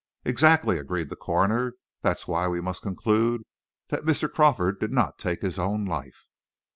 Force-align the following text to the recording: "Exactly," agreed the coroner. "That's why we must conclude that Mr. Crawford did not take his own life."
"Exactly," 0.25 0.79
agreed 0.79 1.09
the 1.09 1.15
coroner. 1.15 1.75
"That's 2.01 2.27
why 2.27 2.47
we 2.47 2.59
must 2.59 2.81
conclude 2.81 3.43
that 3.89 4.01
Mr. 4.03 4.27
Crawford 4.33 4.79
did 4.79 4.91
not 4.91 5.19
take 5.19 5.43
his 5.43 5.59
own 5.59 5.85
life." 5.85 6.25